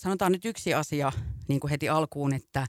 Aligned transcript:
sanotaan 0.00 0.32
nyt 0.32 0.44
yksi 0.44 0.74
asia 0.74 1.12
niin 1.48 1.60
kuin 1.60 1.70
heti 1.70 1.88
alkuun, 1.88 2.34
että 2.34 2.66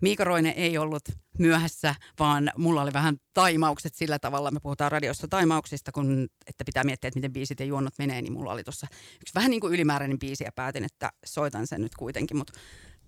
Miika 0.00 0.24
Roine 0.24 0.50
ei 0.50 0.78
ollut 0.78 1.02
myöhässä, 1.38 1.94
vaan 2.18 2.50
mulla 2.56 2.82
oli 2.82 2.92
vähän 2.92 3.16
taimaukset 3.34 3.94
sillä 3.94 4.18
tavalla. 4.18 4.50
Me 4.50 4.60
puhutaan 4.60 4.92
radiossa 4.92 5.28
taimauksista, 5.28 5.92
kun, 5.92 6.28
että 6.46 6.64
pitää 6.64 6.84
miettiä, 6.84 7.08
että 7.08 7.18
miten 7.18 7.32
biisit 7.32 7.60
ja 7.60 7.66
juonnot 7.66 7.94
menee, 7.98 8.22
niin 8.22 8.32
mulla 8.32 8.52
oli 8.52 8.64
tuossa 8.64 8.86
yksi 9.20 9.34
vähän 9.34 9.50
niin 9.50 9.60
kuin 9.60 9.74
ylimääräinen 9.74 10.18
biisi 10.18 10.44
ja 10.44 10.52
päätin, 10.52 10.84
että 10.84 11.12
soitan 11.26 11.66
sen 11.66 11.80
nyt 11.80 11.94
kuitenkin. 11.94 12.36
Mutta 12.36 12.52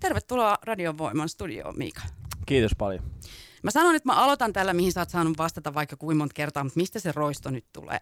tervetuloa 0.01 0.59
Radion 0.63 0.99
Voiman 0.99 1.29
studioon, 1.29 1.79
Miika. 1.79 2.01
Kiitos 2.47 2.73
paljon. 2.79 3.11
Mä 3.63 3.71
sanon, 3.71 3.95
että 3.95 4.09
mä 4.09 4.15
aloitan 4.15 4.53
tällä, 4.53 4.75
mihin 4.75 4.93
sä 4.93 5.01
oot 5.01 5.11
saanut 5.11 5.39
vastata 5.39 5.75
vaikka 5.75 5.97
kuinka 5.97 6.19
monta 6.19 6.35
kertaa, 6.35 6.65
mutta 6.65 6.81
mistä 6.81 7.01
se 7.01 7.13
roisto 7.13 7.51
nyt 7.51 7.65
tulee? 7.73 8.01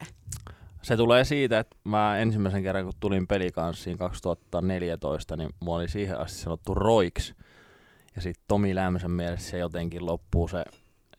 Se 0.83 0.97
tulee 0.97 1.25
siitä, 1.25 1.59
että 1.59 1.77
mä 1.85 2.19
ensimmäisen 2.19 2.63
kerran 2.63 2.85
kun 2.85 2.93
tulin 3.01 3.27
pelikanssiin 3.27 3.99
2014, 3.99 5.37
niin 5.37 5.51
mua 5.61 5.77
oli 5.77 5.89
siihen 5.89 6.19
asti 6.19 6.39
sanottu 6.39 6.75
Roiks. 6.75 7.35
Ja 8.17 8.23
sitten 8.23 8.45
Tomi 8.49 8.75
Lämmösen 8.75 9.11
mielestä 9.11 9.51
se 9.51 9.59
jotenkin 9.59 10.07
loppuu 10.07 10.49
se 10.49 10.65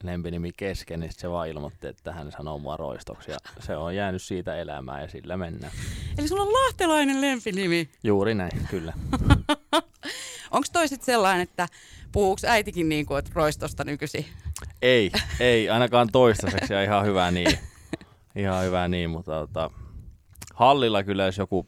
lempinimi 0.03 0.51
kesken, 0.57 0.99
niin 0.99 1.11
se 1.13 1.29
vaan 1.29 1.49
ilmoitti, 1.49 1.87
että 1.87 2.11
hän 2.11 2.31
sanoo 2.31 2.57
mua 2.57 2.77
roistoksi. 2.77 3.31
Ja 3.31 3.37
se 3.59 3.77
on 3.77 3.95
jäänyt 3.95 4.21
siitä 4.21 4.55
elämään 4.55 5.01
ja 5.01 5.07
sillä 5.07 5.37
mennään. 5.37 5.73
Eli 6.17 6.27
sulla 6.27 6.43
on 6.43 6.53
lahtelainen 6.53 7.21
lempinimi. 7.21 7.89
Juuri 8.03 8.35
näin, 8.35 8.67
kyllä. 8.69 8.93
Onko 10.51 10.67
toi 10.73 10.87
sitten 10.87 11.05
sellainen, 11.05 11.41
että 11.41 11.67
puhuuko 12.11 12.41
äitikin 12.47 12.89
niin 12.89 13.05
kuin, 13.05 13.19
että 13.19 13.31
roistosta 13.33 13.83
nykyisin? 13.83 14.25
Ei, 14.81 15.11
ei 15.39 15.69
ainakaan 15.69 16.09
toistaiseksi 16.11 16.73
ja 16.73 16.83
ihan 16.83 17.05
hyvä 17.05 17.31
niin. 17.31 17.59
Ihan 18.39 18.65
hyvä 18.65 18.87
niin, 18.87 19.09
mutta 19.09 19.31
tota, 19.31 19.71
hallilla 20.53 21.03
kyllä 21.03 21.25
jos 21.25 21.37
joku 21.37 21.67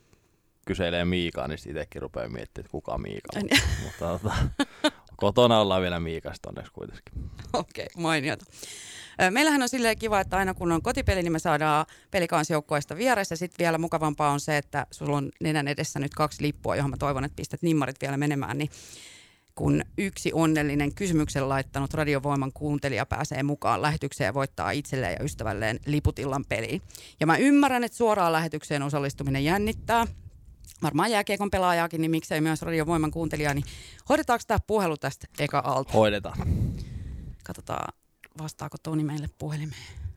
kyselee 0.65 1.05
Miikaa, 1.05 1.47
niin 1.47 1.59
itsekin 1.69 2.01
rupeaa 2.01 2.29
miettimään, 2.29 2.65
että 2.65 2.71
kuka 2.71 2.97
Miika 2.97 3.29
on. 3.35 3.43
mutta 3.83 4.05
tota, 4.07 4.33
kotona 5.15 5.59
ollaan 5.59 5.81
vielä 5.81 5.99
Miikasta 5.99 6.49
onneksi 6.49 6.71
kuitenkin. 6.71 7.13
Okei, 7.53 7.85
okay, 7.85 8.01
mainiota. 8.01 8.45
Meillähän 9.29 9.61
on 9.61 9.69
silleen 9.69 9.97
kiva, 9.97 10.19
että 10.19 10.37
aina 10.37 10.53
kun 10.53 10.71
on 10.71 10.81
kotipeli, 10.81 11.23
niin 11.23 11.31
me 11.31 11.39
saadaan 11.39 11.85
pelikansjoukkoista 12.11 12.95
vieressä. 12.95 13.35
Sitten 13.35 13.63
vielä 13.63 13.77
mukavampaa 13.77 14.31
on 14.31 14.39
se, 14.39 14.57
että 14.57 14.87
sulla 14.91 15.17
on 15.17 15.29
nenän 15.39 15.67
edessä 15.67 15.99
nyt 15.99 16.13
kaksi 16.13 16.41
lippua, 16.43 16.75
johon 16.75 16.91
mä 16.91 16.97
toivon, 16.97 17.23
että 17.23 17.35
pistät 17.35 17.61
nimmarit 17.61 18.01
vielä 18.01 18.17
menemään. 18.17 18.57
Niin 18.57 18.69
kun 19.55 19.81
yksi 19.97 20.33
onnellinen 20.33 20.95
kysymyksen 20.95 21.49
laittanut 21.49 21.93
radiovoiman 21.93 22.51
kuuntelija 22.53 23.05
pääsee 23.05 23.43
mukaan 23.43 23.81
lähetykseen 23.81 24.25
ja 24.25 24.33
voittaa 24.33 24.71
itselleen 24.71 25.13
ja 25.19 25.23
ystävälleen 25.23 25.79
liputillan 25.85 26.45
peliin. 26.49 26.81
Ja 27.19 27.27
mä 27.27 27.37
ymmärrän, 27.37 27.83
että 27.83 27.97
suoraan 27.97 28.31
lähetykseen 28.31 28.83
osallistuminen 28.83 29.43
jännittää. 29.43 30.07
Varmaan 30.83 31.11
jääkiekon 31.11 31.51
pelaajaakin, 31.51 32.01
niin 32.01 32.11
miksei 32.11 32.41
myös 32.41 32.61
radiovoiman 32.61 33.11
kuuntelijaa, 33.11 33.53
niin 33.53 33.65
hoidetaanko 34.09 34.43
tämä 34.47 34.59
puhelu 34.67 34.97
tästä 34.97 35.27
eka 35.39 35.61
alta? 35.65 35.93
Hoidetaan. 35.93 36.37
Katsotaan, 37.43 37.93
vastaako 38.37 38.77
Toni 38.83 39.03
meille 39.03 39.29
puhelimeen. 39.37 40.10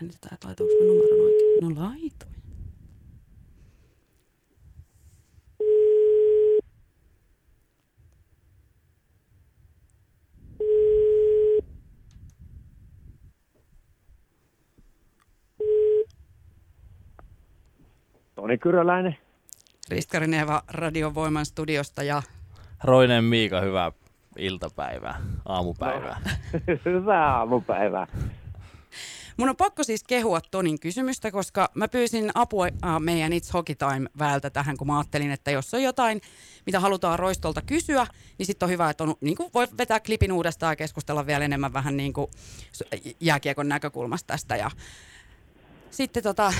Jännitetään, 0.00 0.34
että 0.34 0.46
laitoinko 0.46 0.74
mä 0.80 0.86
numeron 0.86 1.20
oikein. 1.20 1.76
No 1.76 1.82
laitoin. 1.82 2.32
Toni 18.34 18.58
Kyröläinen. 18.58 19.16
Ristkari 19.90 20.34
Eeva 20.36 20.62
Radiovoiman 20.68 21.46
studiosta 21.46 22.02
ja 22.02 22.22
Roinen 22.84 23.24
Miika, 23.24 23.60
hyvää 23.60 23.92
iltapäivää, 24.38 25.20
aamupäivää. 25.44 26.20
No, 26.52 26.60
hyvää 26.92 27.36
aamupäivää. 27.36 28.06
Mun 29.36 29.48
on 29.48 29.56
pakko 29.56 29.84
siis 29.84 30.04
kehua 30.04 30.40
Tonin 30.40 30.80
kysymystä, 30.80 31.30
koska 31.30 31.70
mä 31.74 31.88
pyysin 31.88 32.30
apua 32.34 32.66
äh, 32.66 33.00
meidän 33.00 33.32
It's 33.32 33.52
Hockey 33.54 33.74
Time 33.74 34.10
väältä 34.18 34.50
tähän, 34.50 34.76
kun 34.76 34.86
mä 34.86 34.98
ajattelin, 34.98 35.30
että 35.30 35.50
jos 35.50 35.74
on 35.74 35.82
jotain, 35.82 36.20
mitä 36.66 36.80
halutaan 36.80 37.18
Roistolta 37.18 37.62
kysyä, 37.62 38.06
niin 38.38 38.46
sitten 38.46 38.66
on 38.66 38.70
hyvä, 38.70 38.90
että 38.90 39.04
on, 39.04 39.14
niin 39.20 39.36
kuin 39.36 39.50
voi 39.54 39.68
vetää 39.78 40.00
klipin 40.00 40.32
uudestaan 40.32 40.72
ja 40.72 40.76
keskustella 40.76 41.26
vielä 41.26 41.44
enemmän 41.44 41.72
vähän 41.72 41.96
niin 41.96 42.12
kuin 42.12 42.30
jääkiekon 43.20 43.68
näkökulmasta 43.68 44.26
tästä. 44.26 44.56
Ja 44.56 44.70
sitten 45.90 46.22
tota, 46.22 46.54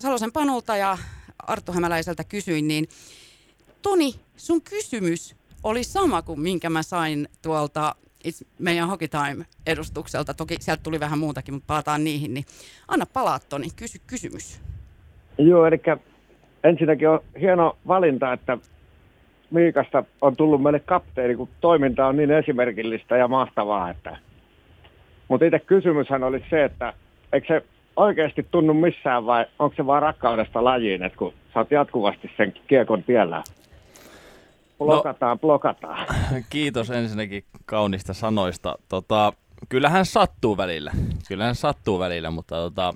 Salosen 0.00 0.32
Panulta 0.32 0.76
ja 0.76 0.98
Arttu 1.38 1.72
Hämäläiseltä 1.72 2.24
kysyin, 2.24 2.68
niin 2.68 2.88
Toni, 3.82 4.14
sun 4.36 4.62
kysymys 4.62 5.36
oli 5.62 5.84
sama 5.84 6.22
kuin 6.22 6.40
minkä 6.40 6.70
mä 6.70 6.82
sain 6.82 7.28
tuolta 7.42 7.94
itse 8.24 8.44
meidän 8.58 8.88
Hockey 8.88 9.08
Time-edustukselta. 9.08 10.34
Toki 10.34 10.56
sieltä 10.60 10.82
tuli 10.82 11.00
vähän 11.00 11.18
muutakin, 11.18 11.54
mutta 11.54 11.66
palataan 11.66 12.04
niihin. 12.04 12.34
Niin 12.34 12.44
anna 12.88 13.06
palaa, 13.12 13.38
Toni, 13.38 13.66
kysy 13.76 13.98
kysymys. 14.06 14.60
Joo, 15.38 15.66
eli 15.66 15.80
ensinnäkin 16.64 17.08
on 17.08 17.20
hieno 17.40 17.76
valinta, 17.88 18.32
että 18.32 18.58
Miikasta 19.50 20.04
on 20.20 20.36
tullut 20.36 20.62
meille 20.62 20.80
kapteeni, 20.80 21.36
kun 21.36 21.48
toiminta 21.60 22.06
on 22.06 22.16
niin 22.16 22.30
esimerkillistä 22.30 23.16
ja 23.16 23.28
mahtavaa. 23.28 23.90
Että... 23.90 24.16
Mutta 25.28 25.46
itse 25.46 25.58
kysymyshän 25.58 26.22
oli 26.22 26.44
se, 26.50 26.64
että 26.64 26.92
eikö 27.32 27.46
se 27.46 27.66
oikeasti 27.96 28.46
tunnu 28.50 28.74
missään 28.74 29.26
vai 29.26 29.46
onko 29.58 29.76
se 29.76 29.86
vaan 29.86 30.02
rakkaudesta 30.02 30.64
lajiin, 30.64 31.02
että 31.02 31.18
kun 31.18 31.32
sä 31.54 31.60
oot 31.60 31.70
jatkuvasti 31.70 32.30
sen 32.36 32.54
kiekon 32.66 33.02
tiellä? 33.02 33.42
Blokataan, 34.78 35.36
no, 35.36 35.40
blokataan. 35.40 36.06
Kiitos 36.50 36.90
ensinnäkin 36.90 37.44
kaunista 37.66 38.14
sanoista. 38.14 38.78
Tota, 38.88 39.32
kyllähän 39.68 40.06
sattuu 40.06 40.56
välillä. 40.56 40.92
Kyllähän 41.28 41.54
sattuu 41.54 41.98
välillä, 41.98 42.30
mutta 42.30 42.54
tota, 42.54 42.94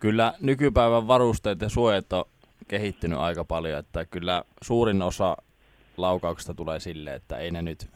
kyllä 0.00 0.34
nykypäivän 0.40 1.08
varusteet 1.08 1.60
ja 1.60 1.68
suojat 1.68 2.12
on 2.12 2.24
kehittynyt 2.68 3.18
aika 3.18 3.44
paljon, 3.44 3.78
että 3.78 4.04
kyllä 4.04 4.42
suurin 4.62 5.02
osa 5.02 5.36
laukauksista 5.96 6.54
tulee 6.54 6.80
sille, 6.80 7.14
että 7.14 7.36
ei 7.36 7.50
ne 7.50 7.62
nyt, 7.62 7.90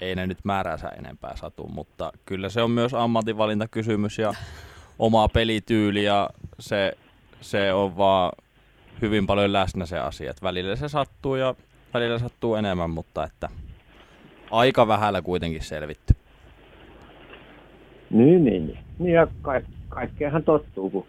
ei 0.00 0.14
ne 0.14 0.26
nyt 0.26 0.38
määränsä 0.44 0.88
enempää 0.88 1.36
satu, 1.36 1.68
mutta 1.68 2.12
kyllä 2.26 2.48
se 2.48 2.62
on 2.62 2.70
myös 2.70 2.94
ammatinvalintakysymys 2.94 4.18
ja 4.18 4.34
oma 4.98 5.28
pelityyli 5.28 6.04
ja 6.04 6.30
se, 6.58 6.92
se 7.40 7.72
on 7.72 7.96
vaan 7.96 8.32
hyvin 9.02 9.26
paljon 9.26 9.52
läsnä 9.52 9.86
se 9.86 9.98
asia. 9.98 10.30
Että 10.30 10.42
välillä 10.42 10.76
se 10.76 10.88
sattuu 10.88 11.34
ja 11.34 11.54
välillä 11.94 12.18
sattuu 12.18 12.54
enemmän, 12.54 12.90
mutta 12.90 13.24
että 13.24 13.48
aika 14.50 14.88
vähällä 14.88 15.22
kuitenkin 15.22 15.62
selvitty. 15.62 16.14
Niin, 18.10 18.44
niin, 18.44 18.66
niin. 18.66 18.78
niin 18.98 19.14
ja 19.14 19.26
ka- 19.42 19.60
kaikkeahan 19.88 20.44
tottuu, 20.44 20.90
kun 20.90 21.06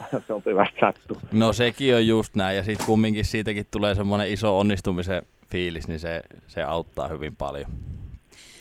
sopivasti 0.28 0.76
sattuu. 0.80 1.16
No 1.32 1.52
sekin 1.52 1.94
on 1.94 2.06
just 2.06 2.34
näin, 2.34 2.56
ja 2.56 2.62
sitten 2.64 2.86
kumminkin 2.86 3.24
siitäkin 3.24 3.66
tulee 3.70 3.94
semmoinen 3.94 4.28
iso 4.28 4.58
onnistumisen 4.58 5.22
fiilis, 5.50 5.88
niin 5.88 6.00
se, 6.00 6.22
se 6.46 6.62
auttaa 6.62 7.08
hyvin 7.08 7.36
paljon. 7.36 7.70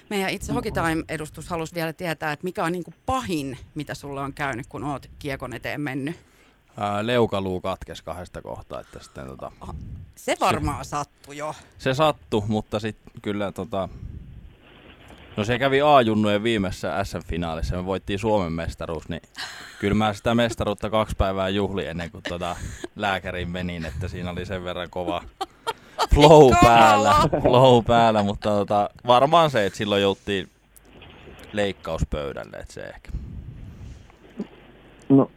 Meidän 0.09 0.29
itse 0.29 0.53
Hockey 0.53 0.71
Time-edustus 0.71 1.49
halusi 1.49 1.75
vielä 1.75 1.93
tietää, 1.93 2.31
että 2.31 2.43
mikä 2.43 2.63
on 2.63 2.71
niin 2.71 2.83
kuin 2.83 2.95
pahin, 3.05 3.57
mitä 3.75 3.93
sulle 3.93 4.21
on 4.21 4.33
käynyt, 4.33 4.67
kun 4.69 4.83
oot 4.83 5.09
kiekon 5.19 5.53
eteen 5.53 5.81
mennyt? 5.81 6.15
Ää, 6.77 7.07
leukaluu 7.07 7.61
katkes 7.61 8.01
kahdesta 8.01 8.41
kohtaa. 8.41 8.79
Että 8.79 8.99
sitten, 9.03 9.27
tota, 9.27 9.51
se 10.15 10.35
varmaan 10.39 10.85
se, 10.85 10.89
sattui 10.89 11.37
jo. 11.37 11.55
Se 11.77 11.93
sattui, 11.93 12.43
mutta 12.47 12.79
sitten 12.79 13.11
kyllä 13.21 13.51
tota, 13.51 13.89
No 15.37 15.43
se 15.43 15.59
kävi 15.59 15.81
A-junnujen 15.81 16.43
viimeisessä 16.43 17.03
SM-finaalissa, 17.03 17.75
me 17.75 17.85
voittiin 17.85 18.19
Suomen 18.19 18.51
mestaruus, 18.51 19.09
niin 19.09 19.21
kyllä 19.79 19.93
mä 19.93 20.13
sitä 20.13 20.35
mestaruutta 20.35 20.89
kaksi 20.89 21.15
päivää 21.17 21.49
juhli 21.49 21.85
ennen 21.85 22.11
kuin 22.11 22.23
tota 22.29 22.55
lääkärin 22.95 23.49
menin, 23.49 23.85
että 23.85 24.07
siinä 24.07 24.31
oli 24.31 24.45
sen 24.45 24.63
verran 24.63 24.89
kova 24.89 25.21
flow 26.13 26.53
päällä, 26.61 27.15
flow 27.41 27.83
päällä, 27.85 28.23
mutta 28.23 28.49
tota, 28.49 28.89
varmaan 29.07 29.49
se, 29.49 29.65
että 29.65 29.77
silloin 29.77 30.01
jouttiin 30.01 30.49
leikkauspöydälle, 31.53 32.57
että 32.57 32.73
se 32.73 32.81
ehkä. 32.81 33.11
No, 35.09 35.31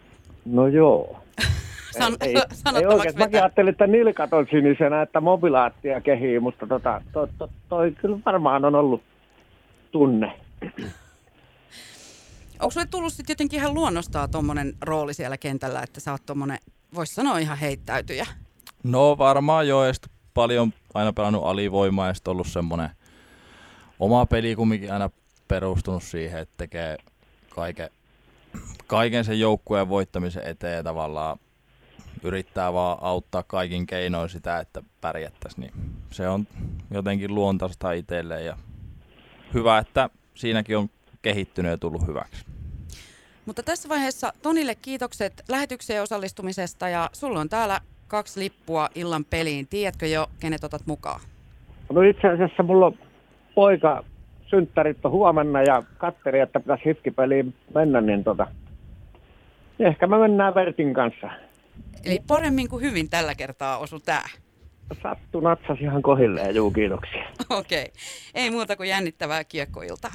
no 0.45 0.67
joo. 0.67 1.23
San, 1.99 2.17
ei, 2.21 2.35
ei 2.77 2.87
oikein. 2.87 3.19
Mäkin 3.19 3.43
ajattelin, 3.43 3.71
että 3.71 3.87
nilkat 3.87 4.33
on 4.33 4.47
sinisenä, 4.51 5.03
että 5.03 5.21
mobilaattia 5.21 6.01
kehii, 6.01 6.41
mutta 6.41 6.67
tota, 6.67 7.03
to, 7.13 7.29
to, 7.39 7.51
toi 7.69 7.93
kyllä 7.93 8.19
varmaan 8.27 8.65
on 8.65 8.75
ollut 8.75 9.03
tunne. 9.93 10.33
Onko 12.61 12.71
sulle 12.71 12.87
tullut 12.91 13.13
sitten 13.13 13.35
jotenkin 13.35 13.61
ihan 13.61 13.75
luonnostaan 13.75 14.31
tuommoinen 14.31 14.73
rooli 14.81 15.15
siellä 15.15 15.39
kentällä, 15.39 15.83
että 15.83 16.01
sä 16.01 16.13
oot 16.13 16.27
tuommoinen, 16.27 16.59
voisi 16.95 17.15
sanoa 17.15 17.39
ihan 17.39 17.59
heittäytyjä? 17.59 18.27
No 18.85 19.19
varmaan 19.19 19.69
joo, 19.69 19.85
ja 19.85 19.93
paljon 20.35 20.73
aina 20.95 21.13
pelannut 21.13 21.45
alivoimaa 21.45 22.07
ja 22.07 22.15
sitten 22.15 22.31
ollut 22.31 22.47
semmoinen 22.47 22.91
oma 24.01 24.27
peli 24.27 24.57
kumminkin 24.57 24.93
aina 24.93 25.11
perustunut 25.49 26.03
siihen, 26.03 26.41
että 26.41 26.55
tekee 26.57 26.97
kaiken, 27.49 27.89
kaiken 28.89 29.25
sen 29.25 29.41
joukkueen 29.41 29.89
voittamisen 29.89 30.47
eteen 30.47 30.85
tavallaan 30.85 31.39
yrittää 32.25 32.73
vaan 32.73 32.99
auttaa 33.01 33.43
kaikin 33.43 33.87
keinoin 33.87 34.29
sitä, 34.29 34.59
että 34.59 34.83
pärjättäisiin, 35.01 35.61
niin 35.61 35.73
se 36.11 36.29
on 36.29 36.47
jotenkin 36.91 37.35
luontaista 37.35 37.93
itselleen 37.93 38.47
ja 38.47 38.57
hyvä, 39.55 39.79
että 39.79 40.11
siinäkin 40.35 40.77
on 40.77 40.89
kehittynyt 41.23 41.71
ja 41.71 41.79
tullut 41.79 42.07
hyväksi. 42.07 42.45
Mutta 43.47 43.63
tässä 43.63 43.89
vaiheessa 43.89 44.33
Tonille 44.43 44.75
kiitokset 44.75 45.33
lähetykseen 45.49 46.03
osallistumisesta 46.03 46.89
ja 46.89 47.11
sulla 47.13 47.41
on 47.41 47.49
täällä 47.49 47.81
kaksi 48.09 48.41
lippua 48.41 48.89
illan 48.95 49.25
peliin. 49.25 49.67
Tiedätkö 49.67 50.07
jo, 50.07 50.27
kenet 50.41 50.65
otat 50.65 50.83
mukaan? 50.87 51.21
No 51.93 52.03
itse 52.03 52.29
asiassa 52.29 52.63
mulla 52.63 52.87
on 52.87 52.99
poika 53.55 54.05
synttärit 54.47 55.05
on 55.05 55.11
huomenna 55.11 55.63
ja 55.63 55.83
katteri, 55.99 56.41
että 56.41 56.61
pitäisi 56.61 56.85
hitkipeliin 56.85 57.55
mennä, 57.75 58.01
niin 58.01 58.25
tota, 58.25 58.47
ehkä 59.79 60.07
me 60.07 60.19
mennään 60.19 60.55
Vertin 60.55 60.95
kanssa. 60.95 61.31
Eli 62.05 62.19
paremmin 62.27 62.69
kuin 62.69 62.83
hyvin 62.83 63.11
tällä 63.11 63.35
kertaa 63.35 63.79
osu 63.79 64.01
tää. 64.01 64.29
Sattu 65.03 65.41
natsasi 65.41 65.83
ihan 65.83 66.03
kohilleen, 66.03 66.55
juu 66.55 66.71
kiitoksia. 66.71 67.25
Okei, 67.51 67.83
okay. 67.83 67.93
ei 68.35 68.51
muuta 68.51 68.77
kuin 68.77 68.89
jännittävää 68.89 69.45
kiekkoiltaa. 69.45 70.15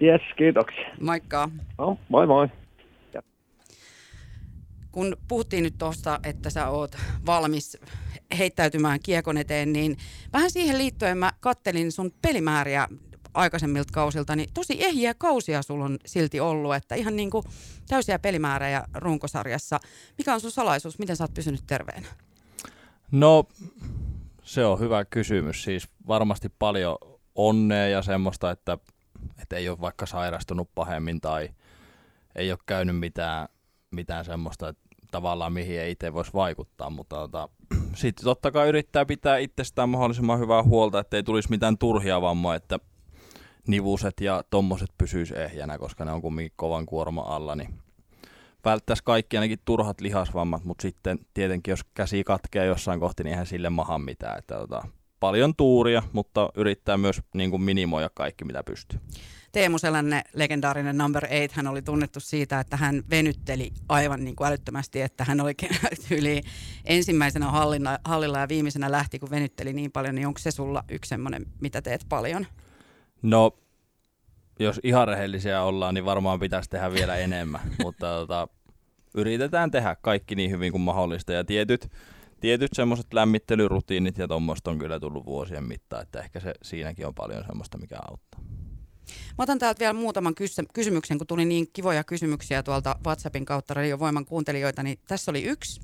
Jes, 0.00 0.20
kiitoksia. 0.36 0.88
Moikka. 1.00 1.48
No, 1.78 1.98
moi 2.08 2.26
moi. 2.26 2.48
Ja. 3.14 3.22
Kun 4.92 5.16
puhuttiin 5.28 5.64
nyt 5.64 5.74
tuosta, 5.78 6.20
että 6.24 6.50
sä 6.50 6.68
oot 6.68 6.96
valmis 7.26 7.78
heittäytymään 8.38 8.98
kiekon 9.04 9.36
eteen, 9.36 9.72
niin 9.72 9.96
vähän 10.32 10.50
siihen 10.50 10.78
liittyen 10.78 11.18
mä 11.18 11.30
kattelin 11.40 11.92
sun 11.92 12.10
pelimääriä 12.22 12.88
aikaisemmilta 13.38 13.92
kausilta, 13.92 14.36
niin 14.36 14.50
tosi 14.54 14.84
ehjiä 14.84 15.14
kausia 15.14 15.62
sulla 15.62 15.84
on 15.84 15.98
silti 16.06 16.40
ollut, 16.40 16.74
että 16.74 16.94
ihan 16.94 17.16
niin 17.16 17.30
kuin 17.30 17.44
täysiä 17.88 18.18
pelimäärejä 18.18 18.84
runkosarjassa. 18.94 19.80
Mikä 20.18 20.34
on 20.34 20.40
sun 20.40 20.50
salaisuus? 20.50 20.98
Miten 20.98 21.16
sä 21.16 21.24
oot 21.24 21.34
pysynyt 21.34 21.60
terveenä? 21.66 22.08
No, 23.10 23.44
se 24.42 24.64
on 24.64 24.80
hyvä 24.80 25.04
kysymys. 25.04 25.62
Siis 25.64 25.88
varmasti 26.08 26.48
paljon 26.58 26.98
onnea 27.34 27.88
ja 27.88 28.02
semmoista, 28.02 28.50
että, 28.50 28.78
että 29.42 29.56
ei 29.56 29.68
ole 29.68 29.80
vaikka 29.80 30.06
sairastunut 30.06 30.70
pahemmin 30.74 31.20
tai 31.20 31.48
ei 32.34 32.50
ole 32.52 32.58
käynyt 32.66 32.98
mitään, 32.98 33.48
mitään 33.90 34.24
semmoista, 34.24 34.68
että 34.68 34.82
tavallaan 35.10 35.52
mihin 35.52 35.80
ei 35.80 35.90
itse 35.90 36.12
voisi 36.14 36.32
vaikuttaa, 36.34 36.90
mutta 36.90 37.16
tota, 37.16 37.48
sitten 37.94 38.24
totta 38.24 38.50
kai 38.50 38.68
yrittää 38.68 39.06
pitää 39.06 39.38
itsestään 39.38 39.88
mahdollisimman 39.88 40.40
hyvää 40.40 40.62
huolta, 40.62 40.98
että 40.98 41.16
ei 41.16 41.22
tulisi 41.22 41.50
mitään 41.50 41.78
turhia 41.78 42.20
vammoja, 42.20 42.56
että 42.56 42.78
nivuset 43.68 44.14
ja 44.20 44.44
tommoset 44.50 44.90
pysyis 44.98 45.32
ehjänä, 45.32 45.78
koska 45.78 46.04
ne 46.04 46.12
on 46.12 46.22
kumminkin 46.22 46.52
kovan 46.56 46.86
kuorma 46.86 47.20
alla, 47.20 47.56
niin 47.56 47.74
välttäisi 48.64 49.02
kaikki 49.04 49.36
ainakin 49.36 49.58
turhat 49.64 50.00
lihasvammat, 50.00 50.64
mutta 50.64 50.82
sitten 50.82 51.18
tietenkin 51.34 51.72
jos 51.72 51.84
käsi 51.94 52.24
katkee 52.24 52.66
jossain 52.66 53.00
kohti, 53.00 53.24
niin 53.24 53.30
eihän 53.30 53.46
sille 53.46 53.70
maha 53.70 53.98
mitään. 53.98 54.38
Että, 54.38 54.54
tota, 54.54 54.82
paljon 55.20 55.56
tuuria, 55.56 56.02
mutta 56.12 56.48
yrittää 56.54 56.96
myös 56.96 57.20
niin 57.34 57.50
kuin 57.50 57.62
minimoida 57.62 58.10
kaikki, 58.14 58.44
mitä 58.44 58.62
pystyy. 58.62 59.00
Teemu 59.52 59.78
Selänne, 59.78 60.22
legendaarinen 60.32 60.98
number 60.98 61.28
8, 61.28 61.56
hän 61.56 61.66
oli 61.66 61.82
tunnettu 61.82 62.20
siitä, 62.20 62.60
että 62.60 62.76
hän 62.76 63.02
venytteli 63.10 63.72
aivan 63.88 64.24
niin 64.24 64.36
kuin 64.36 64.48
älyttömästi, 64.48 65.00
että 65.00 65.24
hän 65.24 65.40
oli 65.40 65.54
yli 66.18 66.42
ensimmäisenä 66.84 67.50
hallilla, 67.50 67.98
hallilla 68.04 68.38
ja 68.38 68.48
viimeisenä 68.48 68.92
lähti, 68.92 69.18
kun 69.18 69.30
venytteli 69.30 69.72
niin 69.72 69.92
paljon, 69.92 70.14
niin 70.14 70.26
onko 70.26 70.38
se 70.38 70.50
sulla 70.50 70.84
yksi 70.90 71.08
semmoinen, 71.08 71.46
mitä 71.60 71.82
teet 71.82 72.06
paljon? 72.08 72.46
No, 73.22 73.58
jos 74.58 74.80
ihan 74.82 75.08
rehellisiä 75.08 75.62
ollaan, 75.62 75.94
niin 75.94 76.04
varmaan 76.04 76.40
pitäisi 76.40 76.70
tehdä 76.70 76.92
vielä 76.92 77.16
enemmän, 77.16 77.60
mutta 77.84 78.06
tota, 78.06 78.48
yritetään 79.14 79.70
tehdä 79.70 79.96
kaikki 80.02 80.34
niin 80.34 80.50
hyvin 80.50 80.72
kuin 80.72 80.82
mahdollista 80.82 81.32
ja 81.32 81.44
tietyt, 81.44 81.90
tietyt 82.40 82.70
semmoiset 82.74 83.14
lämmittelyrutiinit 83.14 84.18
ja 84.18 84.28
tuommoista 84.28 84.70
on 84.70 84.78
kyllä 84.78 85.00
tullut 85.00 85.26
vuosien 85.26 85.64
mittaan, 85.64 86.02
että 86.02 86.20
ehkä 86.20 86.40
se 86.40 86.54
siinäkin 86.62 87.06
on 87.06 87.14
paljon 87.14 87.44
semmoista, 87.46 87.78
mikä 87.78 87.96
auttaa. 88.10 88.40
Mä 89.38 89.42
otan 89.42 89.58
täältä 89.58 89.78
vielä 89.78 89.92
muutaman 89.92 90.34
kysymyksen, 90.72 91.18
kun 91.18 91.26
tuli 91.26 91.44
niin 91.44 91.66
kivoja 91.72 92.04
kysymyksiä 92.04 92.62
tuolta 92.62 92.96
WhatsAppin 93.06 93.44
kautta 93.44 93.74
radiovoiman 93.74 94.24
kuuntelijoita, 94.24 94.82
niin 94.82 94.98
tässä 95.08 95.30
oli 95.30 95.42
yksi. 95.42 95.80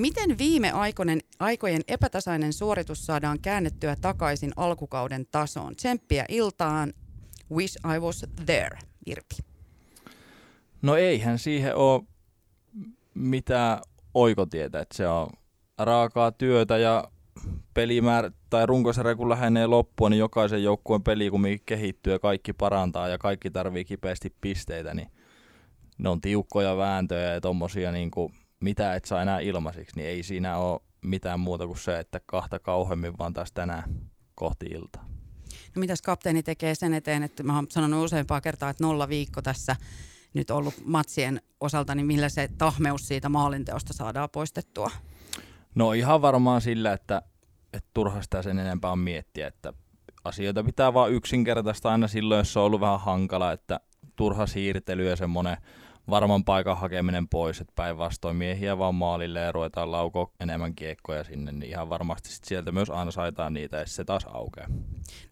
Miten 0.00 0.38
viime 0.38 0.70
aikoinen, 0.70 1.20
aikojen 1.38 1.82
epätasainen 1.88 2.52
suoritus 2.52 3.06
saadaan 3.06 3.38
käännettyä 3.42 3.96
takaisin 4.00 4.52
alkukauden 4.56 5.26
tasoon? 5.30 5.76
Tsemppiä 5.76 6.24
iltaan. 6.28 6.92
Wish 7.52 7.76
I 7.96 7.98
was 7.98 8.26
there, 8.46 8.78
Virpi. 9.06 9.36
No 10.82 10.96
eihän 10.96 11.38
siihen 11.38 11.76
ole 11.76 12.02
mitään 13.14 13.78
oikotietä, 14.14 14.80
että 14.80 14.96
se 14.96 15.08
on 15.08 15.28
raakaa 15.78 16.32
työtä 16.32 16.78
ja 16.78 17.10
pelimäärä 17.74 18.30
tai 18.50 18.66
runkosarja 18.66 19.16
kun 19.16 19.28
lähenee 19.28 19.66
loppua, 19.66 20.10
niin 20.10 20.18
jokaisen 20.18 20.62
joukkueen 20.62 21.02
peli 21.02 21.30
kun 21.30 21.44
kehittyy 21.66 22.12
ja 22.12 22.18
kaikki 22.18 22.52
parantaa 22.52 23.08
ja 23.08 23.18
kaikki 23.18 23.50
tarvii 23.50 23.84
kipeästi 23.84 24.34
pisteitä, 24.40 24.94
niin 24.94 25.08
ne 25.98 26.08
on 26.08 26.20
tiukkoja 26.20 26.76
vääntöjä 26.76 27.34
ja 27.34 27.40
tommosia 27.40 27.92
niin 27.92 28.10
kuin 28.10 28.32
mitä 28.60 28.94
et 28.94 29.04
saa 29.04 29.22
enää 29.22 29.40
ilmaisiksi, 29.40 29.96
niin 29.96 30.08
ei 30.08 30.22
siinä 30.22 30.56
ole 30.56 30.80
mitään 31.02 31.40
muuta 31.40 31.66
kuin 31.66 31.78
se, 31.78 31.98
että 31.98 32.20
kahta 32.26 32.58
kauhemmin 32.58 33.18
vaan 33.18 33.32
taas 33.32 33.52
tänään 33.52 34.10
kohti 34.34 34.66
iltaa. 34.66 35.08
No 35.76 35.80
mitäs 35.80 36.02
kapteeni 36.02 36.42
tekee 36.42 36.74
sen 36.74 36.94
eteen, 36.94 37.22
että 37.22 37.42
mä 37.42 37.56
oon 37.56 37.66
sanonut 37.68 38.04
useampaa 38.04 38.40
kertaa, 38.40 38.70
että 38.70 38.84
nolla 38.84 39.08
viikko 39.08 39.42
tässä 39.42 39.76
nyt 40.34 40.50
ollut 40.50 40.74
matsien 40.84 41.40
osalta, 41.60 41.94
niin 41.94 42.06
millä 42.06 42.28
se 42.28 42.48
tahmeus 42.58 43.08
siitä 43.08 43.28
maalinteosta 43.28 43.92
saadaan 43.92 44.30
poistettua? 44.30 44.90
No 45.74 45.92
ihan 45.92 46.22
varmaan 46.22 46.60
sillä, 46.60 46.92
että, 46.92 47.22
että 47.72 47.90
turha 47.94 48.22
sitä 48.22 48.42
sen 48.42 48.58
enempää 48.58 48.92
on 48.92 48.98
miettiä, 48.98 49.46
että 49.46 49.72
asioita 50.24 50.64
pitää 50.64 50.94
vaan 50.94 51.12
yksinkertaista 51.12 51.90
aina 51.90 52.08
silloin, 52.08 52.38
jos 52.38 52.52
se 52.52 52.58
on 52.58 52.64
ollut 52.64 52.80
vähän 52.80 53.00
hankala, 53.00 53.52
että 53.52 53.80
turha 54.16 54.46
siirtely 54.46 55.08
ja 55.08 55.16
semmoinen 55.16 55.56
varman 56.10 56.44
paikan 56.44 56.76
hakeminen 56.76 57.28
pois, 57.28 57.60
että 57.60 57.72
päinvastoin 57.76 58.36
miehiä 58.36 58.78
vaan 58.78 58.94
maalille 58.94 59.40
ja 59.40 59.52
ruvetaan 59.52 59.92
laukoa 59.92 60.30
enemmän 60.40 60.74
kiekkoja 60.74 61.24
sinne, 61.24 61.52
niin 61.52 61.70
ihan 61.70 61.88
varmasti 61.88 62.32
sit 62.32 62.44
sieltä 62.44 62.72
myös 62.72 62.90
ansaitaan 62.90 63.52
niitä 63.52 63.76
ja 63.76 63.86
se 63.86 64.04
taas 64.04 64.26
aukeaa. 64.32 64.68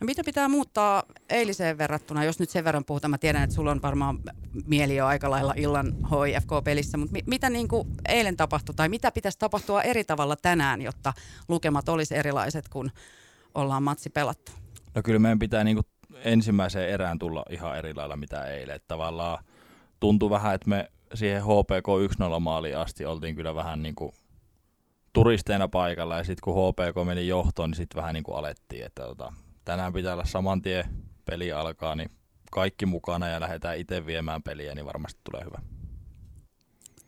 No 0.01 0.05
mitä 0.05 0.25
pitää 0.25 0.49
muuttaa 0.49 1.03
eiliseen 1.31 1.79
verrattuna, 1.79 2.25
jos 2.25 2.41
nyt 2.41 2.51
sen 2.51 2.65
verran 2.65 2.85
puhutaan, 2.85 3.11
mä 3.11 3.19
tiedän, 3.19 3.43
että 3.43 3.57
sulla 3.57 3.71
on 3.71 3.83
varmaan 3.83 4.19
mieli 4.67 4.97
jo 4.97 5.07
aika 5.07 5.31
lailla 5.31 5.55
illan 5.57 5.95
HIFK-pelissä, 5.97 6.99
mutta 6.99 7.13
mi- 7.13 7.25
mitä 7.27 7.51
niin 7.51 7.69
kuin 7.69 7.89
eilen 8.09 8.37
tapahtui 8.37 8.75
tai 8.75 8.89
mitä 8.89 9.13
pitäisi 9.13 9.39
tapahtua 9.39 9.82
eri 9.82 10.05
tavalla 10.05 10.37
tänään, 10.37 10.82
jotta 10.82 11.13
lukemat 11.49 11.89
olisi 11.89 12.17
erilaiset, 12.17 12.69
kun 12.69 12.91
ollaan 13.55 13.82
matsi 13.82 14.11
pelattu? 14.11 14.53
No 14.94 15.03
kyllä 15.03 15.19
meidän 15.19 15.39
pitää 15.39 15.65
niin 15.65 15.77
kuin 15.77 15.87
ensimmäiseen 16.25 16.89
erään 16.89 17.19
tulla 17.19 17.44
ihan 17.51 17.79
eri 17.79 17.94
lailla 17.94 18.17
mitä 18.17 18.44
eilen, 18.44 18.77
että 18.77 18.89
tavallaan– 18.89 19.39
tuntui 20.00 20.31
vähän, 20.31 20.55
että 20.55 20.69
me 20.69 20.90
siihen 21.14 21.43
HPK 21.43 21.88
1-0 22.36 22.40
maaliin 22.40 22.78
asti 22.78 23.05
oltiin 23.05 23.34
kyllä 23.34 23.55
vähän 23.55 23.82
niin 23.82 23.94
kuin 23.94 24.12
turisteina 25.12 25.69
paikalla 25.69 26.17
ja 26.17 26.24
sitten 26.24 26.43
kun 26.43 26.55
HPK 26.55 27.06
meni 27.06 27.28
johtoon, 27.28 27.70
niin 27.70 27.76
sitten 27.76 27.96
vähän 27.96 28.14
niin 28.14 28.24
kuin 28.24 28.38
alettiin, 28.38 28.84
että 28.84 29.02
tota, 29.02 29.32
tänään 29.64 29.93
pitää 29.93 30.12
olla 30.12 30.24
saman 30.24 30.62
tien 30.62 30.84
peli 31.24 31.52
alkaa, 31.52 31.94
niin 31.94 32.10
kaikki 32.50 32.86
mukana 32.86 33.28
ja 33.28 33.40
lähdetään 33.40 33.78
itse 33.78 34.06
viemään 34.06 34.43
peliä, 34.43 34.74
niin 34.74 34.86
varmasti 34.86 35.20
tulee 35.24 35.44
hyvä. 35.44 35.58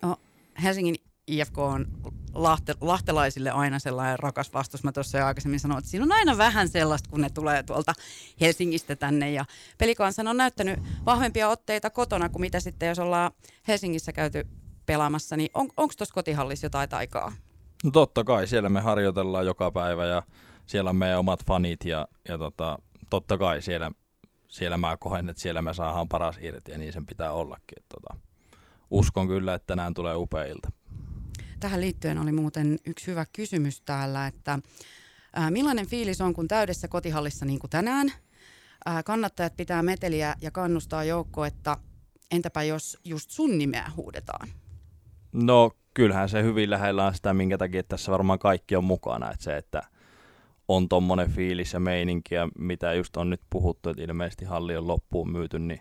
No, 0.02 0.16
Helsingin 0.62 0.94
IFK 1.27 1.59
on 1.59 1.87
lahte, 2.35 2.75
lahtelaisille 2.81 3.50
aina 3.50 3.79
sellainen 3.79 4.19
rakas 4.19 4.53
vastus. 4.53 4.85
Mä 4.85 4.93
tuossa 4.93 5.19
jo 5.19 5.27
aikaisemmin 5.27 5.61
sanoin, 5.61 5.79
että 5.79 5.91
siinä 5.91 6.05
on 6.05 6.12
aina 6.12 6.39
vähän 6.39 6.69
sellaista, 6.69 7.11
kun 7.11 7.21
ne 7.21 7.31
tulee 7.31 7.62
tuolta 7.62 7.95
Helsingistä 8.41 8.97
tänne. 8.97 9.33
Ja 9.33 9.45
pelikansan 9.79 10.29
on 10.29 10.37
näyttänyt 10.37 10.81
vahvempia 11.07 11.49
otteita 11.49 11.91
kotona 11.91 12.29
kuin 12.29 12.41
mitä 12.41 12.61
sitten, 12.61 12.89
jos 12.89 12.99
ollaan 12.99 13.31
Helsingissä 13.69 14.12
käyty 14.12 14.47
pelaamassa. 14.87 15.37
Niin 15.37 15.50
on, 15.55 15.69
onko 15.77 15.95
tuossa 15.99 16.15
kotihallissa 16.15 16.67
jotain 16.67 16.89
taikaa? 16.89 17.33
No 17.85 17.91
totta 17.91 18.25
kai, 18.25 18.47
siellä 18.47 18.69
me 18.69 18.81
harjoitellaan 18.81 19.47
joka 19.47 19.71
päivä 19.71 20.07
ja 20.07 20.23
siellä 20.67 20.91
on 20.91 20.97
meidän 20.97 21.19
omat 21.19 21.47
fanit 21.47 21.85
ja, 21.85 22.09
ja 22.29 22.39
tota, 22.39 22.79
totta 23.11 23.39
kai 23.39 23.62
siellä, 23.62 23.91
siellä 24.49 24.77
mä 24.77 24.97
koen, 24.97 25.29
että 25.29 25.43
siellä 25.43 25.62
me 25.62 25.75
saadaan 25.75 26.09
paras 26.09 26.39
irti 26.41 26.73
ja 26.73 26.79
niin 26.79 26.93
sen 26.93 27.07
pitää 27.07 27.33
ollakin. 27.33 27.85
Tota, 27.89 28.21
uskon 28.91 29.29
kyllä, 29.29 29.55
että 29.55 29.67
tänään 29.67 29.95
tulee 29.95 30.15
upeilta. 30.15 30.69
Tähän 31.61 31.81
liittyen 31.81 32.19
oli 32.19 32.33
muuten 32.33 32.79
yksi 32.87 33.07
hyvä 33.07 33.26
kysymys 33.33 33.81
täällä, 33.81 34.26
että 34.26 34.59
ää, 35.33 35.50
millainen 35.50 35.87
fiilis 35.87 36.21
on, 36.21 36.35
kun 36.35 36.49
täydessä 36.49 36.88
kotihallissa 36.88 37.45
niin 37.45 37.59
kuin 37.59 37.71
tänään 37.71 38.12
ää, 38.87 39.02
kannattajat 39.02 39.57
pitää 39.57 39.83
meteliä 39.83 40.35
ja 40.40 40.50
kannustaa 40.50 41.02
että 41.47 41.76
entäpä 42.31 42.62
jos 42.62 42.99
just 43.05 43.31
sun 43.31 43.59
nimeä 43.59 43.90
huudetaan? 43.97 44.49
No 45.33 45.71
kyllähän 45.95 46.29
se 46.29 46.43
hyvin 46.43 46.71
lähellä 46.71 47.07
on 47.07 47.14
sitä, 47.14 47.35
minkä 47.35 47.59
takia 47.59 47.83
tässä 47.83 48.12
varmaan 48.12 48.38
kaikki 48.38 48.76
on 48.76 48.85
mukana, 48.85 49.31
että 49.31 49.45
se, 49.45 49.57
että 49.57 49.83
on 50.69 50.88
tommonen 50.88 51.31
fiilis 51.31 51.73
ja 51.73 51.81
meininki 51.81 52.35
ja 52.35 52.49
mitä 52.59 52.95
just 52.95 53.17
on 53.17 53.31
nyt 53.31 53.40
puhuttu, 53.50 53.88
että 53.88 54.02
ilmeisesti 54.02 54.45
halli 54.45 54.76
on 54.76 54.87
loppuun 54.87 55.33
myyty, 55.33 55.59
niin 55.59 55.81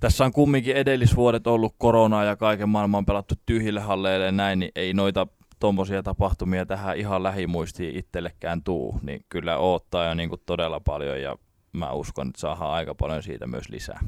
tässä 0.00 0.24
on 0.24 0.32
kumminkin 0.32 0.76
edellisvuodet 0.76 1.46
ollut 1.46 1.74
koronaa 1.78 2.24
ja 2.24 2.36
kaiken 2.36 2.68
maailman 2.68 3.06
pelattu 3.06 3.34
tyhjille 3.46 3.80
halleille 3.80 4.26
ja 4.26 4.32
näin, 4.32 4.58
niin 4.58 4.72
ei 4.74 4.94
noita 4.94 5.26
tuommoisia 5.60 6.02
tapahtumia 6.02 6.66
tähän 6.66 6.96
ihan 6.96 7.22
lähimuistiin 7.22 7.96
itsellekään 7.96 8.62
tuu, 8.62 9.00
niin 9.02 9.24
kyllä 9.28 9.58
odottaa 9.58 10.08
jo 10.08 10.14
niin 10.14 10.28
kuin 10.28 10.42
todella 10.46 10.80
paljon 10.80 11.22
ja 11.22 11.36
mä 11.72 11.92
uskon, 11.92 12.28
että 12.28 12.40
saadaan 12.40 12.70
aika 12.70 12.94
paljon 12.94 13.22
siitä 13.22 13.46
myös 13.46 13.68
lisää. 13.68 14.00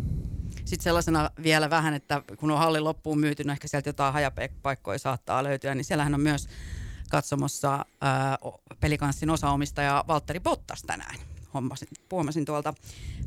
Sitten 0.65 0.85
sellaisena 0.85 1.31
vielä 1.43 1.71
vähän, 1.71 1.95
että 1.95 2.23
kun 2.37 2.51
on 2.51 2.59
halli 2.59 2.81
loppuun 2.81 3.19
myyty, 3.19 3.45
no 3.45 3.53
ehkä 3.53 3.69
sieltä 3.69 3.89
jotain 3.89 4.13
hajapaikkoja 4.13 4.99
saattaa 4.99 5.45
löytyä, 5.45 5.75
niin 5.75 5.85
siellähän 5.85 6.15
on 6.15 6.21
myös 6.21 6.49
katsomossa 7.11 7.85
ää, 8.01 8.39
pelikanssin 8.81 9.31
osaomistaja 9.31 10.05
Valtteri 10.09 10.41
Bottas 10.41 10.83
tänään. 10.83 11.15
Hommasin, 11.55 11.89
puhumasin 12.09 12.45
tuolta 12.45 12.75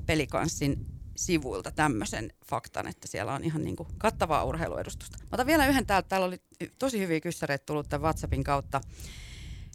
pelikanssin 0.06 0.86
sivuilta 1.16 1.72
tämmöisen 1.72 2.34
faktan, 2.46 2.88
että 2.88 3.08
siellä 3.08 3.34
on 3.34 3.44
ihan 3.44 3.64
niin 3.64 3.76
kuin 3.76 3.90
kattavaa 3.98 4.44
urheiluedustusta. 4.44 5.18
Mä 5.22 5.28
otan 5.32 5.48
vielä 5.48 5.68
yhden 5.68 5.86
täältä. 5.86 6.10
Täällä 6.10 6.28
oli 6.28 6.38
tosi 6.80 7.00
hyviä 7.00 7.20
kyssäreitä 7.20 7.66
tullut 7.66 7.90
tämän 7.90 8.04
WhatsAppin 8.04 8.44
kautta. 8.44 8.82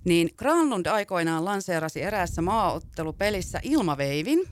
Niin 0.04 0.30
Granlund 0.36 0.86
aikoinaan 0.86 1.44
lanseerasi 1.44 2.02
eräässä 2.02 2.42
maaottelupelissä 2.42 3.60
ilmaveivin. 3.62 4.48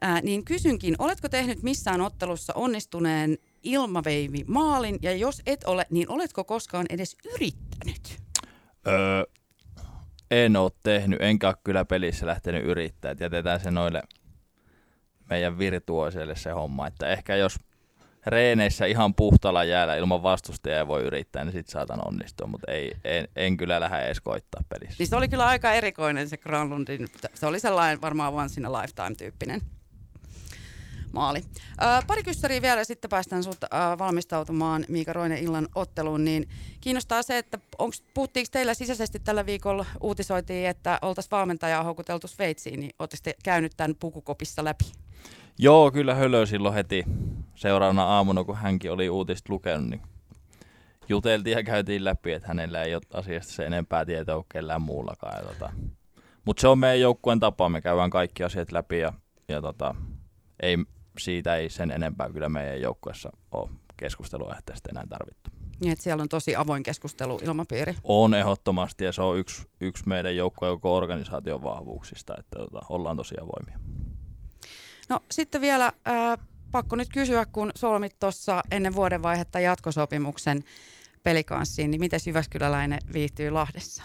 Ää, 0.00 0.20
niin 0.20 0.44
kysynkin, 0.44 0.94
oletko 0.98 1.28
tehnyt 1.28 1.62
missään 1.62 2.00
ottelussa 2.00 2.52
onnistuneen 2.56 3.38
ilmaveivi 3.62 4.44
maalin, 4.46 4.98
ja 5.02 5.14
jos 5.16 5.42
et 5.46 5.64
ole, 5.64 5.86
niin 5.90 6.10
oletko 6.10 6.44
koskaan 6.44 6.86
edes 6.90 7.16
yrittänyt? 7.34 8.18
Öö, 8.86 9.24
en 10.30 10.56
ole 10.56 10.72
tehnyt, 10.82 11.22
enkä 11.22 11.48
ole 11.48 11.56
kyllä 11.64 11.84
pelissä 11.84 12.26
lähtenyt 12.26 12.64
yrittämään. 12.64 13.16
Jätetään 13.20 13.60
se 13.60 13.70
noille 13.70 14.02
meidän 15.30 15.58
virtuoiselle 15.58 16.36
se 16.36 16.50
homma, 16.50 16.86
että 16.86 17.08
ehkä 17.08 17.36
jos 17.36 17.58
reeneissä 18.26 18.86
ihan 18.86 19.14
puhtalla 19.14 19.64
jäällä 19.64 19.96
ilman 19.96 20.22
vastustajaa 20.22 20.88
voi 20.88 21.02
yrittää, 21.02 21.44
niin 21.44 21.52
sit 21.52 21.68
saatan 21.68 22.08
onnistua, 22.08 22.46
mutta 22.46 22.72
ei, 22.72 22.92
en, 23.04 23.28
en 23.36 23.56
kyllä 23.56 23.80
lähde 23.80 24.04
edes 24.04 24.20
koittaa 24.20 24.62
pelissä. 24.68 24.96
Niin 24.98 25.06
se 25.06 25.16
oli 25.16 25.28
kyllä 25.28 25.46
aika 25.46 25.72
erikoinen 25.72 26.28
se 26.28 26.36
Granlundin, 26.36 27.08
se 27.34 27.46
oli 27.46 27.60
sellainen 27.60 28.00
varmaan 28.00 28.34
once 28.34 28.60
in 28.60 28.66
a 28.66 28.72
lifetime 28.72 29.14
tyyppinen 29.14 29.60
maali. 31.12 31.44
Ö, 31.82 31.84
pari 32.06 32.22
kyssäriä 32.22 32.62
vielä, 32.62 32.84
sitten 32.84 33.10
päästään 33.10 33.42
sut 33.42 33.64
ö, 33.64 33.68
valmistautumaan 33.98 34.84
Miika 34.88 35.12
Roinen 35.12 35.38
illan 35.38 35.68
otteluun, 35.74 36.24
niin 36.24 36.48
kiinnostaa 36.80 37.22
se, 37.22 37.38
että 37.38 37.58
onks, 37.78 38.02
puhuttiinko 38.14 38.48
teillä 38.52 38.74
sisäisesti 38.74 39.18
tällä 39.18 39.46
viikolla, 39.46 39.86
uutisoitiin, 40.00 40.68
että 40.68 40.98
oltaisiin 41.02 41.30
valmentajaa 41.30 41.82
houkuteltu 41.82 42.28
Sveitsiin, 42.28 42.80
niin 42.80 42.92
oletteko 42.98 43.40
käynyt 43.44 43.72
tämän 43.76 43.94
pukukopissa 43.94 44.64
läpi? 44.64 44.84
Joo, 45.58 45.90
kyllä 45.90 46.14
hölö 46.14 46.46
silloin 46.46 46.74
heti 46.74 47.04
seuraavana 47.54 48.04
aamuna, 48.04 48.44
kun 48.44 48.56
hänkin 48.56 48.92
oli 48.92 49.10
uutista 49.10 49.52
lukenut, 49.52 49.90
niin 49.90 50.02
juteltiin 51.08 51.56
ja 51.56 51.62
käytiin 51.62 52.04
läpi, 52.04 52.32
että 52.32 52.48
hänellä 52.48 52.82
ei 52.82 52.94
ole 52.94 53.02
asiasta 53.12 53.52
se 53.52 53.66
enempää 53.66 54.04
tietoa 54.04 54.34
kuin 54.34 54.46
kellään 54.52 54.82
muullakaan. 54.82 55.46
Tota. 55.46 55.72
Mutta 56.44 56.60
se 56.60 56.68
on 56.68 56.78
meidän 56.78 57.00
joukkueen 57.00 57.40
tapa, 57.40 57.68
me 57.68 57.80
käydään 57.80 58.10
kaikki 58.10 58.44
asiat 58.44 58.72
läpi 58.72 58.98
ja, 58.98 59.12
ja 59.48 59.62
tota, 59.62 59.94
ei, 60.60 60.78
siitä 61.18 61.56
ei 61.56 61.70
sen 61.70 61.90
enempää 61.90 62.30
kyllä 62.32 62.48
meidän 62.48 62.80
joukkueessa 62.80 63.30
ole 63.52 63.70
keskustelua 63.96 64.56
enää 64.90 65.06
tarvittu. 65.08 65.50
Niin, 65.80 65.92
että 65.92 66.02
siellä 66.02 66.22
on 66.22 66.28
tosi 66.28 66.56
avoin 66.56 66.82
keskustelu 66.82 67.40
ilmapiiri. 67.42 67.94
On 68.04 68.34
ehdottomasti 68.34 69.04
ja 69.04 69.12
se 69.12 69.22
on 69.22 69.38
yksi, 69.38 69.68
yksi 69.80 70.08
meidän 70.08 70.36
joukkueen 70.36 70.70
joko 70.70 70.96
organisaation 70.96 71.62
vahvuuksista, 71.62 72.34
että 72.38 72.58
tota, 72.58 72.80
ollaan 72.88 73.16
tosi 73.16 73.34
avoimia. 73.40 73.78
No 75.12 75.20
sitten 75.30 75.60
vielä 75.60 75.86
äh, 75.86 76.38
pakko 76.70 76.96
nyt 76.96 77.08
kysyä, 77.14 77.46
kun 77.46 77.70
solmit 77.74 78.16
tuossa 78.20 78.62
ennen 78.70 78.94
vuodenvaihetta 78.94 79.60
jatkosopimuksen 79.60 80.64
pelikanssiin, 81.22 81.90
niin 81.90 82.00
miten 82.00 82.20
Jyväskyläläinen 82.26 82.98
viihtyy 83.12 83.50
Lahdessa? 83.50 84.02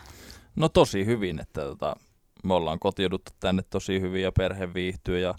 No 0.56 0.70
tosi 0.70 1.06
hyvin, 1.06 1.40
että 1.40 1.62
tota, 1.62 1.96
me 2.44 2.54
ollaan 2.54 2.80
kotiuduttu 2.80 3.32
tänne 3.40 3.64
tosi 3.70 4.02
hyvin 4.02 4.24
ja 4.24 4.32
perhe 4.32 4.74
viihtyy 4.74 5.20
ja, 5.20 5.36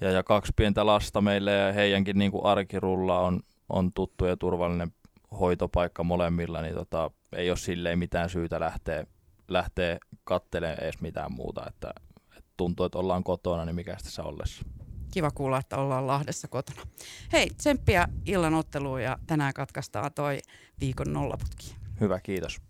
ja, 0.00 0.10
ja 0.10 0.22
kaksi 0.22 0.52
pientä 0.56 0.86
lasta 0.86 1.20
meille 1.20 1.52
ja 1.52 1.72
heidänkin 1.72 2.18
niin 2.18 2.30
kuin 2.30 2.44
arkirulla 2.44 3.20
on, 3.20 3.40
on 3.68 3.92
tuttu 3.92 4.24
ja 4.24 4.36
turvallinen 4.36 4.92
hoitopaikka 5.40 6.04
molemmilla, 6.04 6.62
niin 6.62 6.74
tota, 6.74 7.10
ei 7.36 7.50
ole 7.50 7.56
silleen 7.56 7.98
mitään 7.98 8.30
syytä 8.30 8.60
lähteä, 8.60 9.06
lähteä 9.48 9.98
kattelemaan 10.24 10.80
edes 10.80 11.00
mitään 11.00 11.32
muuta, 11.32 11.66
että, 11.68 11.94
että 12.38 12.50
tuntuu, 12.56 12.86
että 12.86 12.98
ollaan 12.98 13.24
kotona, 13.24 13.64
niin 13.64 13.74
mikä 13.74 13.96
tässä 14.02 14.22
ollessa. 14.22 14.62
Kiva 15.10 15.30
kuulla, 15.30 15.58
että 15.58 15.76
ollaan 15.76 16.06
Lahdessa 16.06 16.48
kotona. 16.48 16.82
Hei, 17.32 17.50
tsemppiä 17.50 18.08
illan 18.26 18.54
otteluun 18.54 19.02
ja 19.02 19.18
tänään 19.26 19.54
katkaistaan 19.54 20.12
toi 20.14 20.38
viikon 20.80 21.12
nollaputki. 21.12 21.76
Hyvä, 22.00 22.20
kiitos. 22.20 22.60